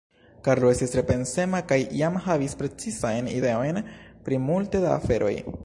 Karlo 0.45 0.69
estis 0.75 0.93
tre 0.93 1.03
pensema 1.09 1.59
kaj 1.73 1.77
jam 1.99 2.17
havis 2.29 2.57
precizajn 2.63 3.29
ideojn 3.35 3.79
pri 4.25 4.41
multe 4.51 4.83
da 4.87 4.93
aferoj. 5.01 5.35